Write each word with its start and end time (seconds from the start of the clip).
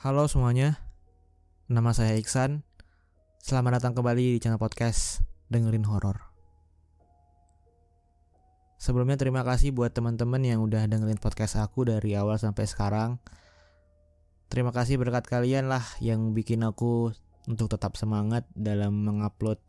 Halo 0.00 0.24
semuanya, 0.32 0.80
nama 1.68 1.92
saya 1.92 2.16
Iksan. 2.16 2.64
Selamat 3.36 3.76
datang 3.76 3.92
kembali 3.92 4.32
di 4.32 4.38
channel 4.40 4.56
podcast 4.56 5.20
Dengerin 5.52 5.84
Horor. 5.84 6.16
Sebelumnya 8.80 9.20
terima 9.20 9.44
kasih 9.44 9.76
buat 9.76 9.92
teman-teman 9.92 10.40
yang 10.40 10.64
udah 10.64 10.88
dengerin 10.88 11.20
podcast 11.20 11.60
aku 11.60 11.84
dari 11.84 12.16
awal 12.16 12.40
sampai 12.40 12.64
sekarang. 12.64 13.20
Terima 14.48 14.72
kasih 14.72 14.96
berkat 14.96 15.28
kalian 15.28 15.68
lah 15.68 15.84
yang 16.00 16.32
bikin 16.32 16.64
aku 16.64 17.12
untuk 17.44 17.68
tetap 17.68 17.92
semangat 18.00 18.48
dalam 18.56 19.04
mengupload 19.04 19.60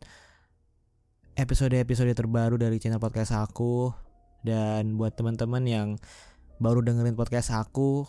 episode-episode 1.36 2.16
terbaru 2.16 2.56
dari 2.56 2.80
channel 2.80 3.04
podcast 3.04 3.36
aku 3.36 3.92
dan 4.40 4.96
buat 4.96 5.12
teman-teman 5.12 5.68
yang 5.68 5.88
baru 6.56 6.80
dengerin 6.80 7.20
podcast 7.20 7.52
aku, 7.52 8.08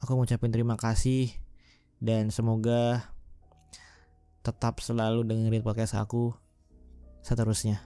aku 0.00 0.16
ngucapin 0.16 0.52
terima 0.52 0.80
kasih 0.80 1.32
dan 2.00 2.32
semoga 2.32 3.12
tetap 4.40 4.80
selalu 4.80 5.28
dengerin 5.28 5.60
podcast 5.60 6.00
aku 6.00 6.32
seterusnya. 7.20 7.84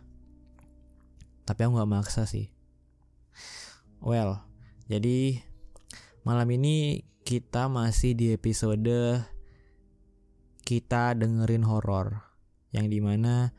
Tapi 1.45 1.61
aku 1.67 1.77
gak 1.77 1.91
maksa 1.91 2.25
sih. 2.25 2.55
Well, 3.99 4.41
jadi 4.87 5.43
malam 6.23 6.49
ini 6.55 7.03
kita 7.27 7.67
masih 7.67 8.15
di 8.15 8.31
episode 8.33 9.25
kita 10.65 11.13
dengerin 11.13 11.67
horor 11.67 12.25
yang 12.73 12.89
di 12.89 13.03
mana 13.03 13.53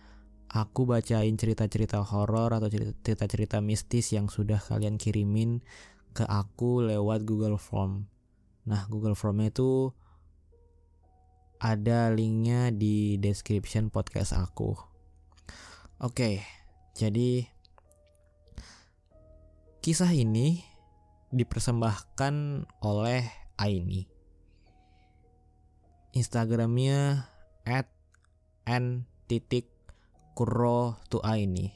aku 0.50 0.88
bacain 0.90 1.36
cerita-cerita 1.36 2.02
horor 2.02 2.56
atau 2.56 2.72
cerita-cerita 2.72 3.60
mistis 3.60 4.16
yang 4.16 4.32
sudah 4.32 4.58
kalian 4.58 4.96
kirimin 4.96 5.62
ke 6.16 6.24
aku 6.24 6.86
lewat 6.88 7.28
Google 7.28 7.60
Form. 7.60 8.15
Nah, 8.66 8.90
Google 8.90 9.14
Formnya 9.14 9.54
itu 9.54 9.94
ada 11.62 12.10
linknya 12.10 12.74
di 12.74 13.22
description 13.22 13.94
podcast 13.94 14.34
aku. 14.34 14.74
Oke, 16.02 16.44
jadi 16.98 17.46
kisah 19.86 20.12
ini 20.12 20.66
dipersembahkan 21.30 22.66
oleh 22.82 23.24
Aini. 23.56 24.10
Instagramnya 26.16 27.30
at 27.68 27.92
n 28.66 29.06
titik 29.30 29.70
kuro 30.34 30.98
tu 31.08 31.22
Aini. 31.22 31.70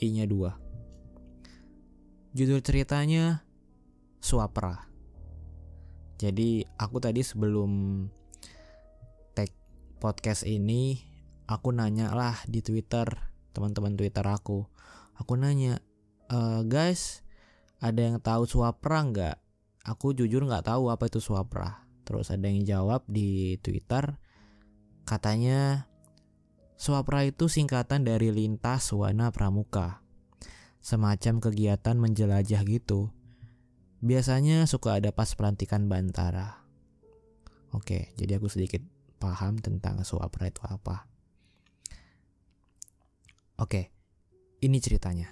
I-nya 0.00 0.28
dua. 0.28 0.60
Judul 2.36 2.62
ceritanya 2.62 3.42
Suapra. 4.20 4.89
Jadi 6.20 6.68
aku 6.76 7.00
tadi 7.00 7.24
sebelum 7.24 8.04
tag 9.32 9.48
podcast 9.96 10.44
ini 10.44 11.00
aku 11.48 11.72
nanya 11.72 12.12
lah 12.12 12.36
di 12.44 12.60
Twitter 12.60 13.08
teman-teman 13.56 13.96
Twitter 13.96 14.20
aku. 14.28 14.68
Aku 15.16 15.40
nanya, 15.40 15.80
e, 16.28 16.38
guys, 16.68 17.24
ada 17.80 18.04
yang 18.04 18.20
tahu 18.20 18.44
Suapra 18.44 19.00
nggak? 19.00 19.36
Aku 19.88 20.12
jujur 20.12 20.44
nggak 20.44 20.68
tahu 20.68 20.92
apa 20.92 21.08
itu 21.08 21.24
Suapra. 21.24 21.88
Terus 22.04 22.28
ada 22.28 22.52
yang 22.52 22.68
jawab 22.68 23.08
di 23.08 23.56
Twitter, 23.64 24.20
katanya 25.08 25.88
Suapra 26.76 27.24
itu 27.24 27.48
singkatan 27.48 28.04
dari 28.04 28.28
lintas 28.28 28.92
wana 28.92 29.32
pramuka. 29.32 30.04
Semacam 30.84 31.40
kegiatan 31.40 31.96
menjelajah 31.96 32.60
gitu 32.64 33.12
Biasanya 34.00 34.64
suka 34.64 34.96
ada 34.96 35.12
pas 35.12 35.28
pelantikan 35.36 35.84
Bantara. 35.84 36.64
Oke, 37.76 38.16
jadi 38.16 38.40
aku 38.40 38.48
sedikit 38.48 38.80
paham 39.20 39.60
tentang 39.60 40.00
suapra 40.02 40.48
itu 40.48 40.64
apa. 40.64 41.04
Oke, 43.60 43.92
ini 44.64 44.80
ceritanya. 44.80 45.28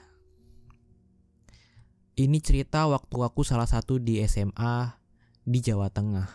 Ini 2.18 2.38
cerita 2.44 2.84
waktu 2.84 3.16
aku 3.24 3.40
salah 3.40 3.64
satu 3.64 3.96
di 3.96 4.20
SMA 4.28 5.00
di 5.48 5.58
Jawa 5.64 5.88
Tengah. 5.88 6.28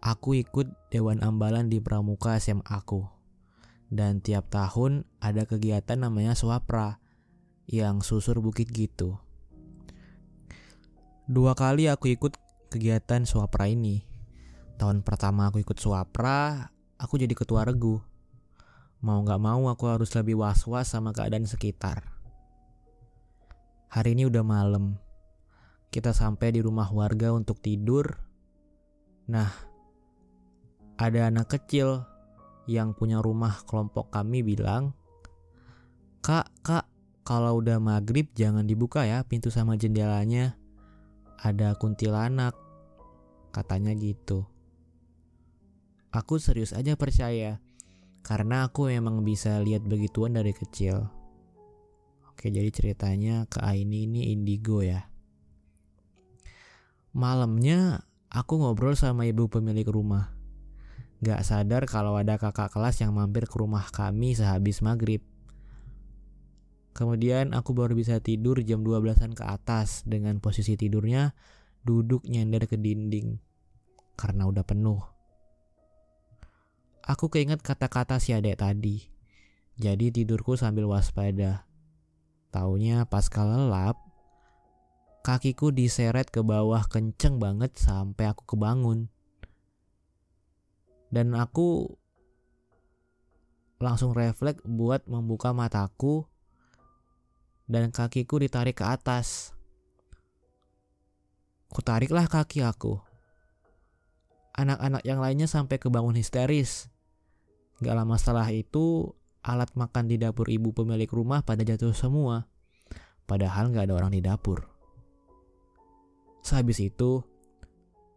Aku 0.00 0.32
ikut 0.32 0.72
Dewan 0.88 1.20
Ambalan 1.20 1.68
di 1.68 1.84
Pramuka 1.84 2.40
SMA 2.40 2.64
aku. 2.64 3.04
Dan 3.92 4.24
tiap 4.24 4.48
tahun 4.48 5.04
ada 5.20 5.44
kegiatan 5.44 6.00
namanya 6.00 6.32
Suapra 6.32 7.02
yang 7.68 8.00
susur 8.00 8.40
bukit 8.40 8.72
gitu. 8.72 9.20
Dua 11.30 11.54
kali 11.54 11.86
aku 11.86 12.10
ikut 12.10 12.34
kegiatan 12.74 13.22
Suapra 13.22 13.70
ini. 13.70 14.02
Tahun 14.82 14.98
pertama 15.06 15.46
aku 15.46 15.62
ikut 15.62 15.78
Suapra, 15.78 16.66
aku 16.98 17.22
jadi 17.22 17.30
ketua 17.38 17.62
regu. 17.62 18.02
Mau 18.98 19.22
gak 19.22 19.38
mau 19.38 19.70
aku 19.70 19.86
harus 19.86 20.10
lebih 20.18 20.42
was-was 20.42 20.90
sama 20.90 21.14
keadaan 21.14 21.46
sekitar. 21.46 22.02
Hari 23.94 24.18
ini 24.18 24.26
udah 24.26 24.42
malam. 24.42 24.98
Kita 25.94 26.10
sampai 26.10 26.50
di 26.50 26.66
rumah 26.66 26.90
warga 26.90 27.30
untuk 27.30 27.62
tidur. 27.62 28.10
Nah, 29.30 29.54
ada 30.98 31.30
anak 31.30 31.46
kecil 31.46 32.02
yang 32.66 32.90
punya 32.90 33.22
rumah 33.22 33.62
kelompok 33.70 34.10
kami 34.10 34.42
bilang, 34.42 34.98
Kak, 36.26 36.50
kak, 36.66 36.90
kalau 37.22 37.62
udah 37.62 37.78
maghrib 37.78 38.26
jangan 38.34 38.66
dibuka 38.66 39.06
ya 39.06 39.22
pintu 39.22 39.54
sama 39.54 39.78
jendelanya 39.78 40.59
ada 41.40 41.74
kuntilanak. 41.76 42.52
Katanya 43.50 43.96
gitu. 43.96 44.46
Aku 46.12 46.38
serius 46.38 46.76
aja 46.76 46.94
percaya. 46.94 47.58
Karena 48.20 48.68
aku 48.68 48.92
emang 48.92 49.24
bisa 49.24 49.58
lihat 49.64 49.82
begituan 49.88 50.36
dari 50.36 50.52
kecil. 50.52 51.08
Oke, 52.28 52.52
jadi 52.52 52.68
ceritanya 52.68 53.48
ke 53.48 53.60
Aini 53.60 54.04
ini 54.04 54.32
indigo 54.32 54.84
ya. 54.84 55.08
Malamnya 57.10 58.06
aku 58.30 58.62
ngobrol 58.62 58.94
sama 58.94 59.26
ibu 59.26 59.50
pemilik 59.50 59.88
rumah. 59.88 60.30
Gak 61.20 61.44
sadar 61.44 61.84
kalau 61.84 62.16
ada 62.16 62.40
kakak 62.40 62.72
kelas 62.72 63.02
yang 63.02 63.12
mampir 63.12 63.44
ke 63.44 63.56
rumah 63.58 63.84
kami 63.92 64.32
sehabis 64.32 64.80
maghrib. 64.80 65.20
Kemudian 66.90 67.54
aku 67.54 67.70
baru 67.72 67.94
bisa 67.94 68.18
tidur 68.18 68.58
jam 68.66 68.82
12-an 68.82 69.32
ke 69.38 69.44
atas 69.46 70.02
dengan 70.04 70.42
posisi 70.42 70.74
tidurnya 70.74 71.32
duduk 71.86 72.26
nyender 72.28 72.66
ke 72.66 72.76
dinding 72.76 73.40
karena 74.18 74.44
udah 74.44 74.64
penuh. 74.66 75.00
Aku 77.08 77.32
keinget 77.32 77.64
kata-kata 77.64 78.20
si 78.20 78.36
adek 78.36 78.60
tadi. 78.60 79.08
Jadi 79.80 80.12
tidurku 80.12 80.60
sambil 80.60 80.84
waspada. 80.84 81.64
Taunya 82.52 83.08
pas 83.08 83.24
lelap, 83.32 83.96
kakiku 85.24 85.72
diseret 85.72 86.28
ke 86.28 86.44
bawah 86.44 86.84
kenceng 86.84 87.40
banget 87.40 87.72
sampai 87.80 88.28
aku 88.28 88.44
kebangun. 88.44 89.08
Dan 91.08 91.32
aku 91.32 91.96
langsung 93.80 94.12
refleks 94.12 94.60
buat 94.68 95.08
membuka 95.08 95.56
mataku 95.56 96.28
dan 97.70 97.94
kakiku 97.94 98.42
ditarik 98.42 98.82
ke 98.82 98.84
atas. 98.84 99.54
Kutariklah 101.70 102.26
kaki 102.26 102.66
aku. 102.66 102.98
Anak-anak 104.58 105.06
yang 105.06 105.22
lainnya 105.22 105.46
sampai 105.46 105.78
kebangun 105.78 106.18
histeris. 106.18 106.90
Gak 107.78 107.94
lama 107.94 108.18
setelah 108.18 108.50
itu, 108.50 109.14
alat 109.46 109.70
makan 109.78 110.10
di 110.10 110.18
dapur 110.18 110.50
ibu 110.50 110.74
pemilik 110.74 111.06
rumah 111.06 111.46
pada 111.46 111.62
jatuh 111.62 111.94
semua. 111.94 112.50
Padahal 113.30 113.70
gak 113.70 113.86
ada 113.86 113.94
orang 113.94 114.10
di 114.10 114.20
dapur. 114.20 114.66
Sehabis 116.42 116.82
itu, 116.82 117.22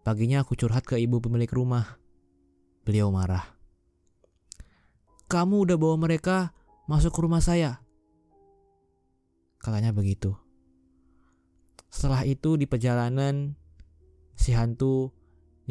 paginya 0.02 0.42
aku 0.42 0.58
curhat 0.58 0.82
ke 0.90 0.98
ibu 0.98 1.22
pemilik 1.22 1.48
rumah. 1.54 2.02
Beliau 2.82 3.14
marah. 3.14 3.54
Kamu 5.30 5.70
udah 5.70 5.78
bawa 5.78 5.96
mereka 6.02 6.58
masuk 6.90 7.14
ke 7.14 7.20
rumah 7.22 7.40
saya. 7.40 7.83
Katanya 9.64 9.96
begitu. 9.96 10.36
Setelah 11.88 12.28
itu 12.28 12.60
di 12.60 12.68
perjalanan 12.68 13.56
si 14.36 14.52
hantu 14.52 15.16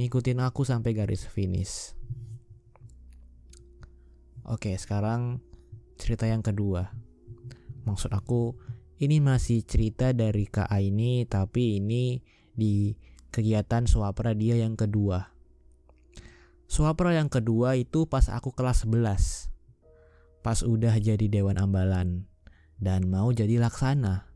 ngikutin 0.00 0.40
aku 0.40 0.64
sampai 0.64 0.96
garis 0.96 1.28
finish. 1.28 1.92
Oke, 4.48 4.72
sekarang 4.80 5.44
cerita 6.00 6.24
yang 6.24 6.40
kedua. 6.40 6.88
Maksud 7.84 8.16
aku 8.16 8.56
ini 8.96 9.20
masih 9.20 9.60
cerita 9.60 10.16
dari 10.16 10.48
Kak 10.48 10.72
Aini 10.72 11.28
tapi 11.28 11.76
ini 11.76 12.16
di 12.56 12.96
kegiatan 13.28 13.84
Swapra 13.84 14.32
dia 14.32 14.56
yang 14.56 14.72
kedua. 14.72 15.28
Swapra 16.64 17.12
yang 17.12 17.28
kedua 17.28 17.76
itu 17.76 18.08
pas 18.08 18.32
aku 18.32 18.56
kelas 18.56 18.88
11. 18.88 19.52
Pas 20.40 20.58
udah 20.64 20.96
jadi 20.96 21.28
Dewan 21.28 21.60
Ambalan 21.60 22.31
dan 22.82 23.06
mau 23.06 23.31
jadi 23.31 23.62
laksana. 23.62 24.26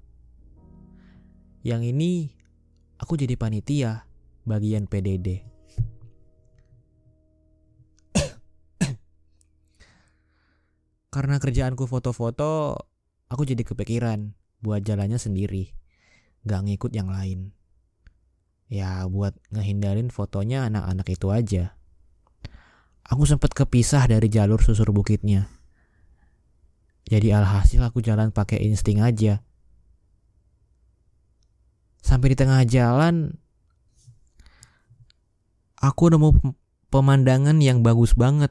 Yang 1.67 1.91
ini 1.91 2.31
aku 3.03 3.19
jadi 3.19 3.35
panitia 3.35 4.07
bagian 4.47 4.87
PDD. 4.87 5.43
Karena 11.15 11.43
kerjaanku 11.43 11.91
foto-foto, 11.91 12.79
aku 13.27 13.43
jadi 13.43 13.67
kepikiran 13.67 14.31
buat 14.63 14.87
jalannya 14.87 15.19
sendiri, 15.19 15.75
gak 16.47 16.71
ngikut 16.71 16.95
yang 16.95 17.11
lain. 17.11 17.51
Ya 18.71 19.03
buat 19.11 19.35
ngehindarin 19.51 20.15
fotonya 20.15 20.71
anak-anak 20.71 21.11
itu 21.11 21.35
aja. 21.35 21.75
Aku 23.07 23.23
sempat 23.27 23.55
kepisah 23.55 24.03
dari 24.07 24.27
jalur 24.31 24.63
susur 24.63 24.91
bukitnya 24.95 25.56
jadi 27.07 27.31
alhasil 27.31 27.79
aku 27.83 28.03
jalan 28.03 28.35
pakai 28.35 28.63
insting 28.67 28.99
aja. 28.99 29.43
Sampai 32.03 32.35
di 32.35 32.37
tengah 32.39 32.63
jalan, 32.67 33.35
aku 35.79 36.11
nemu 36.11 36.55
pemandangan 36.91 37.59
yang 37.63 37.83
bagus 37.83 38.15
banget. 38.15 38.51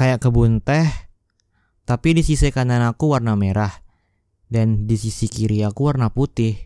kayak 0.00 0.24
kebun 0.24 0.64
teh, 0.64 0.88
tapi 1.84 2.16
di 2.16 2.24
sisi 2.24 2.48
kanan 2.48 2.80
aku 2.88 3.12
warna 3.12 3.36
merah 3.36 3.84
dan 4.48 4.88
di 4.88 4.96
sisi 4.96 5.28
kiri 5.28 5.60
aku 5.60 5.92
warna 5.92 6.08
putih. 6.08 6.56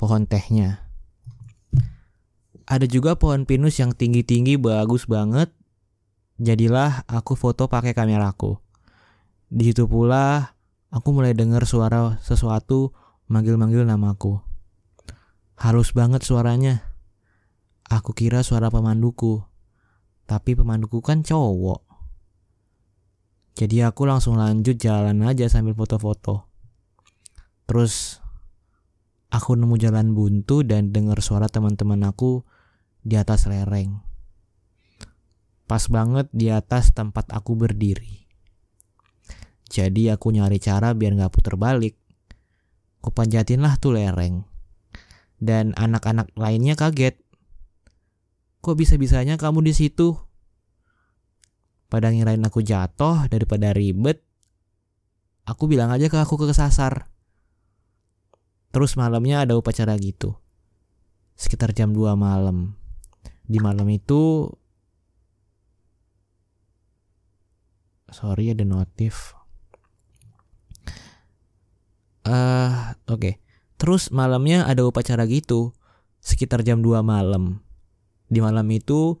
Pohon 0.00 0.24
tehnya. 0.24 0.88
Ada 2.64 2.88
juga 2.88 3.20
pohon 3.20 3.44
pinus 3.44 3.78
yang 3.78 3.92
tinggi-tinggi 3.92 4.56
bagus 4.56 5.04
banget. 5.04 5.52
Jadilah 6.34 7.06
aku 7.06 7.38
foto 7.38 7.70
pakai 7.70 7.94
kameraku. 7.94 8.58
Di 9.46 9.70
situ 9.70 9.86
pula 9.86 10.58
aku 10.90 11.14
mulai 11.14 11.30
dengar 11.30 11.62
suara 11.62 12.18
sesuatu 12.18 12.90
manggil-manggil 13.30 13.86
namaku. 13.86 14.42
Halus 15.54 15.94
banget 15.94 16.26
suaranya. 16.26 16.90
Aku 17.86 18.10
kira 18.10 18.42
suara 18.42 18.66
pemanduku. 18.66 19.46
Tapi 20.26 20.58
pemanduku 20.58 20.98
kan 20.98 21.22
cowok. 21.22 21.86
Jadi 23.54 23.86
aku 23.86 24.02
langsung 24.02 24.34
lanjut 24.34 24.74
jalan 24.74 25.22
aja 25.22 25.46
sambil 25.46 25.78
foto-foto. 25.78 26.50
Terus 27.70 28.18
aku 29.30 29.54
nemu 29.54 29.78
jalan 29.78 30.10
buntu 30.10 30.66
dan 30.66 30.90
dengar 30.90 31.22
suara 31.22 31.46
teman-teman 31.46 32.02
aku 32.02 32.42
di 33.06 33.14
atas 33.14 33.46
lereng. 33.46 34.13
Pas 35.64 35.80
banget 35.88 36.28
di 36.30 36.52
atas 36.52 36.92
tempat 36.92 37.30
aku 37.32 37.56
berdiri. 37.56 38.28
Jadi 39.68 40.12
aku 40.12 40.30
nyari 40.30 40.60
cara 40.60 40.92
biar 40.92 41.16
gak 41.16 41.32
puter 41.32 41.56
balik. 41.56 41.96
Kupanjatin 43.00 43.64
lah 43.64 43.80
tuh 43.80 43.96
lereng. 43.96 44.44
Dan 45.40 45.72
anak-anak 45.76 46.32
lainnya 46.36 46.76
kaget. 46.76 47.20
Kok 48.64 48.76
bisa-bisanya 48.76 49.36
kamu 49.36 49.64
di 49.64 49.72
situ? 49.76 50.16
pada 51.94 52.10
ngirain 52.10 52.42
aku 52.42 52.58
jatuh 52.58 53.30
daripada 53.30 53.70
ribet 53.70 54.18
aku 55.46 55.70
bilang 55.70 55.94
aja 55.94 56.10
ke 56.10 56.18
aku 56.18 56.34
kesasar 56.34 57.06
terus 58.74 58.98
malamnya 58.98 59.46
ada 59.46 59.54
upacara 59.54 59.94
gitu 60.02 60.34
sekitar 61.38 61.70
jam 61.70 61.94
2 61.94 62.18
malam 62.18 62.74
di 63.46 63.62
malam 63.62 63.86
itu 63.94 64.50
sorry 68.10 68.52
ada 68.52 68.66
notif 68.66 69.32
uh, 72.26 72.92
oke 73.06 73.20
okay. 73.20 73.34
terus 73.76 74.10
malamnya 74.10 74.66
ada 74.66 74.84
upacara 74.84 75.24
gitu 75.28 75.76
sekitar 76.24 76.64
jam 76.66 76.80
2 76.82 77.04
malam 77.04 77.64
di 78.28 78.40
malam 78.40 78.66
itu 78.72 79.20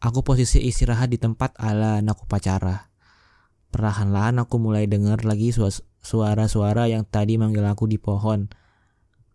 Aku 0.00 0.24
posisi 0.24 0.64
istirahat 0.64 1.12
di 1.12 1.20
tempat 1.20 1.52
ala 1.60 2.00
anak 2.00 2.24
upacara. 2.24 2.88
Perlahan-lahan 3.68 4.40
aku 4.40 4.56
mulai 4.56 4.88
dengar 4.88 5.28
lagi 5.28 5.52
suara-suara 6.00 6.88
yang 6.88 7.04
tadi 7.04 7.36
manggil 7.36 7.68
aku 7.68 7.84
di 7.84 8.00
pohon. 8.00 8.48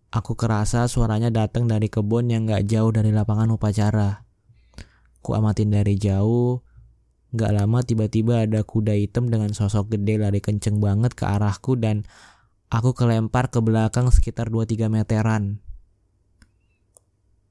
Aku 0.10 0.34
kerasa 0.34 0.90
suaranya 0.90 1.30
datang 1.30 1.70
dari 1.70 1.86
kebun 1.86 2.34
yang 2.34 2.50
gak 2.50 2.66
jauh 2.66 2.90
dari 2.90 3.14
lapangan 3.14 3.54
upacara. 3.54 4.26
Ku 5.22 5.38
amatin 5.38 5.70
dari 5.70 6.02
jauh. 6.02 6.66
Gak 7.36 7.52
lama 7.52 7.84
tiba-tiba 7.84 8.48
ada 8.48 8.64
kuda 8.64 8.96
hitam 8.96 9.28
dengan 9.28 9.52
sosok 9.52 9.92
gede 10.00 10.16
lari 10.16 10.40
kenceng 10.40 10.80
banget 10.80 11.20
ke 11.20 11.28
arahku 11.28 11.76
dan 11.76 12.08
aku 12.72 12.96
kelempar 12.96 13.52
ke 13.52 13.60
belakang 13.60 14.08
sekitar 14.08 14.48
2-3 14.48 14.88
meteran. 14.88 15.60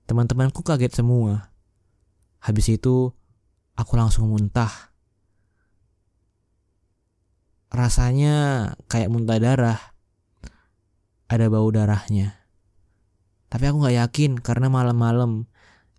Teman-temanku 0.08 0.64
kaget 0.64 1.04
semua. 1.04 1.52
Habis 2.40 2.80
itu 2.80 3.12
aku 3.76 3.92
langsung 4.00 4.32
muntah. 4.32 4.72
Rasanya 7.68 8.72
kayak 8.88 9.12
muntah 9.12 9.36
darah. 9.36 9.80
Ada 11.28 11.52
bau 11.52 11.68
darahnya. 11.68 12.40
Tapi 13.52 13.68
aku 13.68 13.84
gak 13.84 14.00
yakin 14.00 14.40
karena 14.40 14.72
malam-malam 14.72 15.44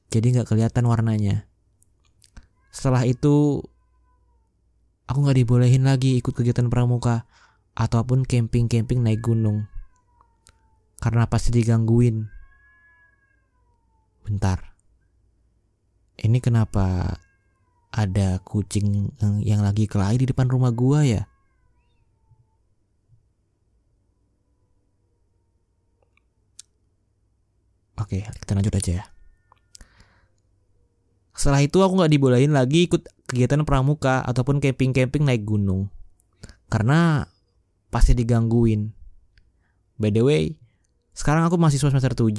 jadi 0.10 0.42
gak 0.42 0.50
kelihatan 0.50 0.90
warnanya. 0.90 1.46
Setelah 2.74 3.06
itu 3.06 3.62
aku 5.06 5.18
gak 5.26 5.38
dibolehin 5.38 5.86
lagi 5.86 6.20
ikut 6.20 6.34
kegiatan 6.34 6.70
pramuka 6.70 7.26
ataupun 7.78 8.26
camping-camping 8.26 9.02
naik 9.02 9.22
gunung. 9.26 9.66
Karena 11.02 11.30
pasti 11.30 11.54
digangguin. 11.54 12.26
Bentar 14.26 14.76
ini 16.22 16.40
kenapa 16.40 17.20
ada 17.92 18.40
kucing 18.44 19.12
yang 19.44 19.64
lagi 19.64 19.88
kelahi 19.88 20.24
di 20.24 20.28
depan 20.32 20.48
rumah 20.48 20.72
gua 20.72 21.04
ya? 21.04 21.28
Oke, 27.96 28.28
kita 28.28 28.52
lanjut 28.56 28.76
aja 28.76 28.92
ya. 29.04 29.06
Setelah 31.36 31.64
itu 31.64 31.80
aku 31.80 32.00
nggak 32.00 32.12
dibolehin 32.12 32.52
lagi 32.52 32.88
ikut 32.88 33.08
kegiatan 33.26 33.66
pramuka 33.66 34.22
ataupun 34.26 34.62
camping-camping 34.62 35.26
naik 35.26 35.46
gunung. 35.46 35.90
Karena 36.70 37.26
pasti 37.94 38.14
digangguin. 38.18 38.94
By 39.98 40.12
the 40.12 40.24
way, 40.26 40.44
sekarang 41.16 41.46
aku 41.48 41.56
masih 41.58 41.80
semester 41.82 42.14
7. 42.14 42.32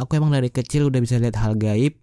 Aku 0.00 0.10
emang 0.16 0.32
dari 0.32 0.48
kecil 0.48 0.88
udah 0.88 1.00
bisa 1.00 1.20
lihat 1.20 1.36
hal 1.38 1.60
gaib 1.60 2.00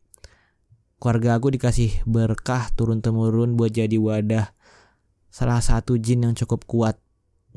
keluarga 0.97 1.37
aku 1.37 1.53
dikasih 1.53 2.01
berkah 2.09 2.73
turun-temurun 2.73 3.53
buat 3.53 3.69
jadi 3.69 4.01
wadah 4.01 4.49
salah 5.29 5.61
satu 5.61 6.01
jin 6.01 6.25
yang 6.25 6.33
cukup 6.33 6.65
kuat. 6.65 6.97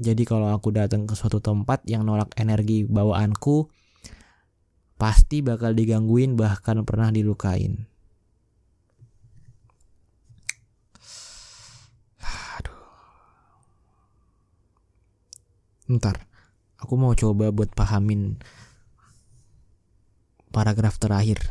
Jadi 0.01 0.25
kalau 0.25 0.53
aku 0.53 0.73
datang 0.73 1.05
ke 1.05 1.17
suatu 1.17 1.45
tempat 1.45 1.85
yang 1.85 2.05
nolak 2.05 2.33
energi 2.41 2.89
bawaanku, 2.89 3.69
pasti 4.97 5.45
bakal 5.45 5.77
digangguin 5.77 6.37
bahkan 6.37 6.81
pernah 6.89 7.13
dilukain. 7.13 7.90
Ntar, 15.91 16.23
aku 16.79 16.95
mau 16.95 17.11
coba 17.19 17.51
buat 17.51 17.75
pahamin 17.75 18.39
paragraf 20.55 21.03
terakhir. 21.03 21.43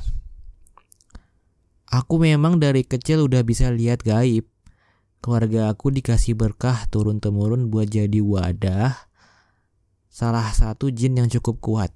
Aku 1.92 2.24
memang 2.24 2.56
dari 2.56 2.88
kecil 2.88 3.28
udah 3.28 3.44
bisa 3.44 3.68
lihat 3.68 4.00
gaib. 4.08 4.48
Keluarga 5.20 5.68
aku 5.68 5.92
dikasih 5.92 6.40
berkah 6.40 6.88
turun-temurun 6.88 7.68
buat 7.68 7.92
jadi 7.92 8.24
wadah. 8.24 8.96
Salah 10.08 10.48
satu 10.56 10.88
jin 10.88 11.20
yang 11.20 11.28
cukup 11.28 11.60
kuat. 11.60 11.92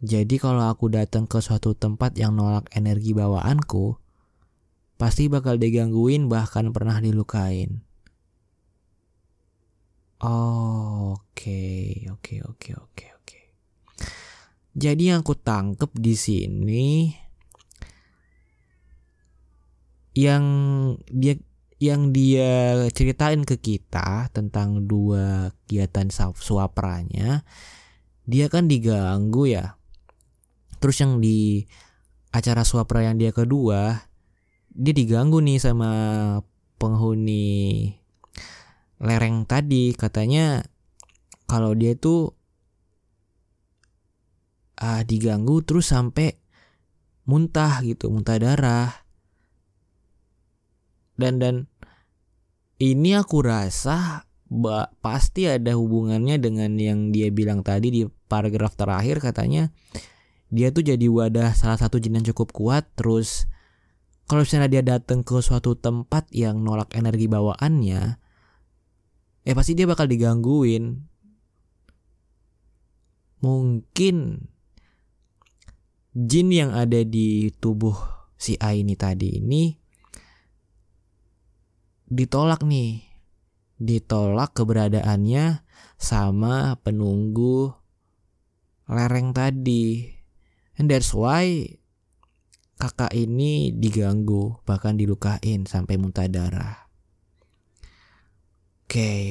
Jadi 0.00 0.40
kalau 0.40 0.64
aku 0.72 0.88
datang 0.88 1.28
ke 1.28 1.44
suatu 1.44 1.76
tempat 1.76 2.16
yang 2.16 2.32
nolak 2.32 2.72
energi 2.72 3.12
bawaanku, 3.12 4.00
pasti 4.96 5.28
bakal 5.28 5.60
digangguin 5.60 6.32
bahkan 6.32 6.72
pernah 6.72 6.96
dilukain. 7.04 7.84
Oke, 10.22 12.06
oke, 12.06 12.34
oke, 12.46 12.70
oke, 12.78 13.06
oke. 13.18 13.38
Jadi 14.78 15.10
yang 15.10 15.26
aku 15.26 15.34
tangkep 15.34 15.90
di 15.98 16.14
sini 16.14 17.10
yang 20.14 20.44
dia 21.10 21.34
yang 21.82 22.14
dia 22.14 22.86
ceritain 22.94 23.42
ke 23.42 23.58
kita 23.58 24.30
tentang 24.30 24.86
dua 24.86 25.50
kegiatan 25.66 26.06
suapranya 26.38 27.42
dia 28.22 28.46
kan 28.46 28.70
diganggu 28.70 29.50
ya 29.50 29.74
terus 30.78 31.02
yang 31.02 31.18
di 31.18 31.66
acara 32.30 32.62
suapra 32.62 33.02
yang 33.02 33.18
dia 33.18 33.34
kedua 33.34 34.06
dia 34.70 34.94
diganggu 34.94 35.42
nih 35.42 35.58
sama 35.58 35.90
penghuni 36.78 37.90
lereng 39.02 39.44
tadi 39.44 39.90
katanya 39.98 40.62
kalau 41.50 41.74
dia 41.74 41.98
tuh 41.98 42.32
ah, 44.78 45.02
diganggu 45.02 45.60
terus 45.66 45.90
sampai 45.90 46.38
muntah 47.26 47.82
gitu 47.82 48.08
muntah 48.08 48.38
darah. 48.38 48.90
Dan 51.18 51.38
dan 51.38 51.56
ini 52.80 53.14
aku 53.14 53.44
rasa 53.44 54.26
ba, 54.48 54.90
pasti 55.04 55.46
ada 55.46 55.76
hubungannya 55.78 56.40
dengan 56.40 56.74
yang 56.76 57.14
dia 57.14 57.28
bilang 57.30 57.62
tadi 57.62 57.88
di 57.88 58.02
paragraf 58.26 58.74
terakhir 58.74 59.22
katanya 59.22 59.70
dia 60.52 60.68
tuh 60.68 60.84
jadi 60.84 61.08
wadah 61.08 61.56
salah 61.56 61.80
satu 61.80 61.96
jin 61.96 62.20
yang 62.20 62.26
cukup 62.28 62.52
kuat 62.52 62.84
terus 62.92 63.48
kalau 64.28 64.44
misalnya 64.44 64.68
dia 64.68 64.82
datang 64.84 65.24
ke 65.24 65.40
suatu 65.40 65.72
tempat 65.76 66.28
yang 66.32 66.60
nolak 66.60 66.92
energi 66.92 67.28
bawaannya 67.28 68.20
ya 69.42 69.52
pasti 69.54 69.74
dia 69.74 69.86
bakal 69.86 70.06
digangguin 70.06 71.02
mungkin 73.42 74.46
jin 76.14 76.48
yang 76.54 76.70
ada 76.70 77.02
di 77.02 77.50
tubuh 77.58 77.96
si 78.38 78.54
A 78.62 78.74
ini 78.76 78.94
tadi 78.94 79.42
ini 79.42 79.82
ditolak 82.12 82.60
nih. 82.62 83.08
Ditolak 83.82 84.54
keberadaannya 84.54 85.64
sama 85.96 86.76
penunggu 86.84 87.72
lereng 88.86 89.32
tadi. 89.32 90.12
And 90.76 90.92
that's 90.92 91.16
why 91.16 91.66
kakak 92.76 93.10
ini 93.16 93.74
diganggu, 93.74 94.62
bahkan 94.68 95.00
dilukain 95.00 95.66
sampai 95.66 95.98
muntah 95.98 96.28
darah. 96.28 96.81
Oke. 98.92 99.00
Okay. 99.00 99.24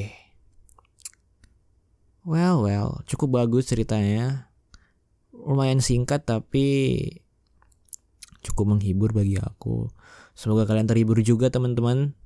Well, 2.26 2.66
well, 2.66 3.06
cukup 3.06 3.38
bagus 3.38 3.70
ceritanya. 3.70 4.50
Lumayan 5.30 5.86
singkat 5.86 6.26
tapi 6.26 6.66
cukup 8.42 8.74
menghibur 8.74 9.14
bagi 9.14 9.38
aku. 9.38 9.94
Semoga 10.34 10.66
kalian 10.66 10.90
terhibur 10.90 11.22
juga 11.22 11.54
teman-teman. 11.54 12.18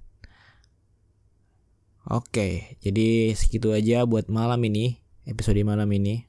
Oke, 2.07 2.79
jadi 2.79 3.35
segitu 3.35 3.75
aja 3.75 4.07
buat 4.07 4.31
malam 4.31 4.63
ini, 4.71 5.03
episode 5.27 5.59
malam 5.67 5.91
ini 5.91 6.23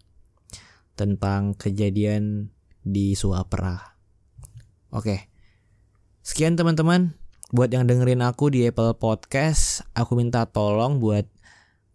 tentang 0.99 1.55
kejadian 1.55 2.51
di 2.83 3.15
Suapera. 3.15 3.95
Oke. 4.91 5.31
Sekian 6.27 6.59
teman-teman, 6.59 7.15
buat 7.53 7.71
yang 7.71 7.87
dengerin 7.87 8.25
aku 8.25 8.51
di 8.51 8.67
Apple 8.67 8.97
Podcast, 8.99 9.87
aku 9.93 10.19
minta 10.19 10.47
tolong 10.49 10.99
buat 10.99 11.29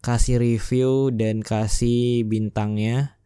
kasih 0.06 0.40
review 0.40 1.12
dan 1.12 1.44
kasih 1.44 2.24
bintangnya. 2.28 3.20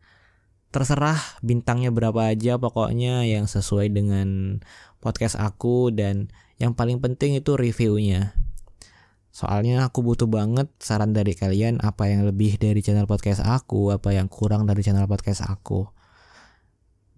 Terserah 0.73 1.19
bintangnya 1.45 1.93
berapa 1.93 2.31
aja 2.33 2.59
pokoknya 2.59 3.23
yang 3.29 3.47
sesuai 3.47 3.93
dengan 3.93 4.59
podcast 4.99 5.37
aku 5.39 5.93
dan 5.93 6.33
yang 6.57 6.75
paling 6.75 6.99
penting 6.99 7.35
itu 7.35 7.55
reviewnya 7.55 8.35
Soalnya 9.35 9.83
aku 9.83 9.99
butuh 9.99 10.31
banget 10.31 10.71
saran 10.79 11.11
dari 11.11 11.35
kalian 11.35 11.83
apa 11.83 12.07
yang 12.07 12.23
lebih 12.23 12.55
dari 12.55 12.79
channel 12.79 13.03
podcast 13.03 13.43
aku, 13.43 13.91
apa 13.91 14.15
yang 14.15 14.31
kurang 14.31 14.63
dari 14.63 14.79
channel 14.79 15.11
podcast 15.11 15.43
aku. 15.43 15.91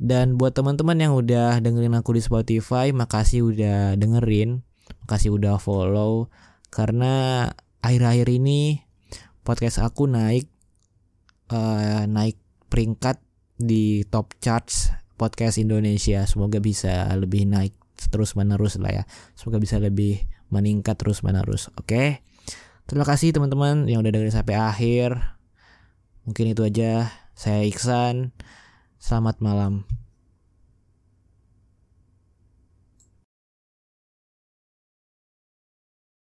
Dan 0.02 0.34
buat 0.34 0.58
teman-teman 0.58 0.98
yang 0.98 1.14
udah 1.14 1.62
dengerin 1.62 1.94
aku 1.94 2.18
di 2.18 2.26
Spotify, 2.26 2.90
makasih 2.90 3.46
udah 3.54 3.94
dengerin, 4.02 4.66
makasih 5.06 5.36
udah 5.36 5.60
follow 5.60 6.32
karena 6.70 7.48
akhir-akhir 7.82 8.28
ini 8.28 8.84
podcast 9.48 9.80
aku 9.80 10.12
naik 10.12 10.52
uh, 11.52 12.04
naik 12.04 12.36
peringkat 12.68 13.24
di 13.58 14.04
top 14.08 14.38
charts 14.38 14.94
podcast 15.18 15.58
Indonesia. 15.58 16.24
Semoga 16.30 16.62
bisa 16.62 17.10
lebih 17.18 17.50
naik 17.50 17.74
terus 18.14 18.38
menerus 18.38 18.78
lah 18.78 19.02
ya. 19.02 19.04
Semoga 19.34 19.58
bisa 19.58 19.82
lebih 19.82 20.22
meningkat 20.54 20.96
terus 21.02 21.26
menerus. 21.26 21.74
Oke. 21.76 22.22
Terima 22.88 23.04
kasih 23.04 23.36
teman-teman 23.36 23.90
yang 23.90 24.00
udah 24.00 24.12
dengerin 24.14 24.32
sampai 24.32 24.56
akhir. 24.56 25.20
Mungkin 26.24 26.56
itu 26.56 26.64
aja. 26.64 27.12
Saya 27.36 27.68
Iksan. 27.68 28.32
Selamat 28.96 29.44
malam. 29.44 29.84